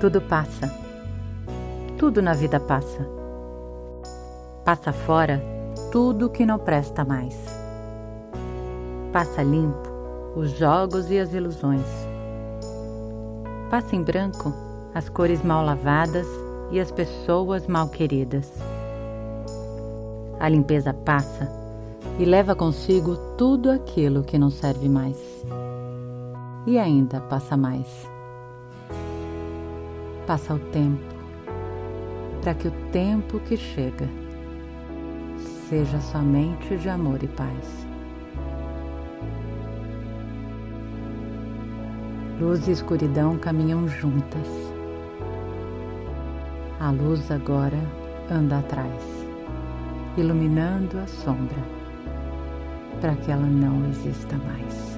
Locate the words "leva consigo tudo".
22.24-23.68